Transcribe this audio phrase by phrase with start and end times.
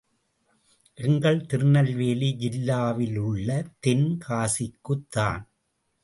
[0.97, 3.49] எங்கள் திருநெல்வேலி ஜில்லாவிலுள்ள
[3.79, 5.43] தென் காசிக்குத்தான்.